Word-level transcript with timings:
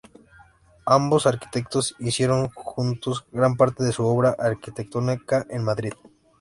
Ambos 0.87 1.27
arquitectos 1.27 1.95
hicieron 1.99 2.49
juntos 2.55 3.23
gran 3.31 3.55
parte 3.55 3.83
de 3.83 3.91
su 3.91 4.03
obra 4.03 4.35
arquitectónica 4.39 5.45
en 5.47 5.63
Madrid. 5.63 5.93